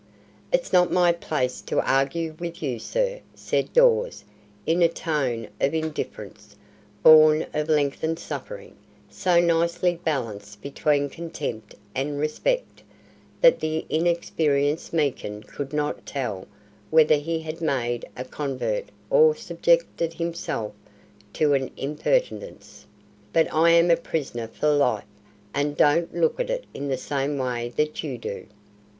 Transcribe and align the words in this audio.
"It's 0.51 0.73
not 0.73 0.91
my 0.91 1.11
place 1.11 1.61
to 1.61 1.79
argue 1.79 2.35
with 2.39 2.63
you, 2.63 2.79
sir," 2.79 3.19
said 3.35 3.71
Dawes, 3.71 4.23
in 4.65 4.81
a 4.81 4.87
tone 4.87 5.47
of 5.59 5.75
indifference, 5.75 6.55
born 7.03 7.45
of 7.53 7.69
lengthened 7.69 8.17
suffering, 8.17 8.75
so 9.11 9.39
nicely 9.39 9.99
balanced 10.03 10.59
between 10.63 11.07
contempt 11.07 11.75
and 11.93 12.17
respect, 12.17 12.81
that 13.41 13.59
the 13.59 13.85
inexperienced 13.89 14.91
Meekin 14.91 15.43
could 15.43 15.71
not 15.71 16.03
tell 16.03 16.47
whether 16.89 17.17
he 17.17 17.41
had 17.41 17.61
made 17.61 18.03
a 18.17 18.25
convert 18.25 18.85
or 19.11 19.35
subjected 19.35 20.15
himself 20.15 20.73
to 21.33 21.53
an 21.53 21.69
impertinence; 21.77 22.87
"but 23.31 23.47
I'm 23.53 23.91
a 23.91 23.97
prisoner 23.97 24.47
for 24.47 24.69
life, 24.73 25.05
and 25.53 25.77
don't 25.77 26.15
look 26.15 26.39
at 26.39 26.49
it 26.49 26.63
in 26.73 26.87
the 26.87 26.97
same 26.97 27.37
way 27.37 27.71
that 27.75 28.03
you 28.03 28.17
do." 28.17 28.47